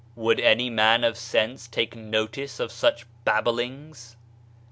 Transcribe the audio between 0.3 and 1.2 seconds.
any man of